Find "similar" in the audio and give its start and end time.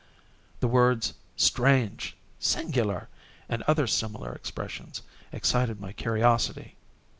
3.85-4.33